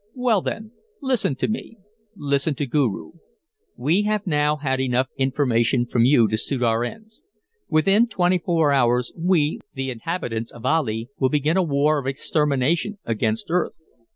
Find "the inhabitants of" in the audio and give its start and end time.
9.75-10.63